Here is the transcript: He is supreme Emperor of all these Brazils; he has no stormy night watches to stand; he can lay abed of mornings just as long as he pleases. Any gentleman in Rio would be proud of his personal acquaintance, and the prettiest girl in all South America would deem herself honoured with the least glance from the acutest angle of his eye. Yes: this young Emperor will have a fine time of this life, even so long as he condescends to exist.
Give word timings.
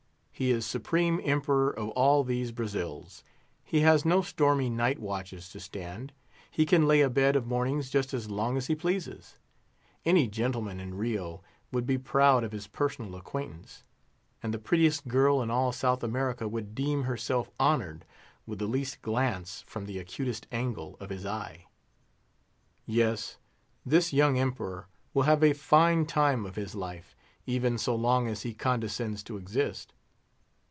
He 0.33 0.49
is 0.49 0.65
supreme 0.65 1.21
Emperor 1.23 1.69
of 1.69 1.89
all 1.89 2.23
these 2.23 2.51
Brazils; 2.51 3.23
he 3.63 3.81
has 3.81 4.03
no 4.03 4.23
stormy 4.23 4.71
night 4.71 4.97
watches 4.97 5.47
to 5.49 5.59
stand; 5.59 6.13
he 6.49 6.65
can 6.65 6.87
lay 6.87 7.01
abed 7.01 7.35
of 7.35 7.45
mornings 7.45 7.91
just 7.91 8.11
as 8.11 8.27
long 8.27 8.57
as 8.57 8.65
he 8.65 8.73
pleases. 8.73 9.37
Any 10.03 10.27
gentleman 10.27 10.79
in 10.79 10.95
Rio 10.95 11.43
would 11.71 11.85
be 11.85 11.99
proud 11.99 12.43
of 12.43 12.53
his 12.53 12.65
personal 12.65 13.15
acquaintance, 13.15 13.83
and 14.41 14.51
the 14.51 14.57
prettiest 14.57 15.07
girl 15.07 15.43
in 15.43 15.51
all 15.51 15.71
South 15.71 16.03
America 16.03 16.47
would 16.47 16.73
deem 16.73 17.03
herself 17.03 17.51
honoured 17.59 18.03
with 18.47 18.57
the 18.57 18.65
least 18.65 19.03
glance 19.03 19.63
from 19.67 19.85
the 19.85 19.99
acutest 19.99 20.47
angle 20.51 20.97
of 20.99 21.11
his 21.11 21.23
eye. 21.23 21.67
Yes: 22.87 23.37
this 23.85 24.11
young 24.11 24.39
Emperor 24.39 24.87
will 25.13 25.21
have 25.21 25.43
a 25.43 25.53
fine 25.53 26.07
time 26.07 26.47
of 26.47 26.55
this 26.55 26.73
life, 26.73 27.15
even 27.45 27.77
so 27.77 27.93
long 27.93 28.27
as 28.27 28.41
he 28.41 28.55
condescends 28.55 29.21
to 29.25 29.37
exist. 29.37 29.93